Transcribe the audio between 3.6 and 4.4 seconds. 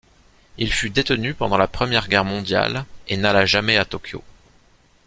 à Tokyo.